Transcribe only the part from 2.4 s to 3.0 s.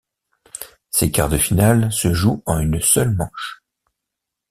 en une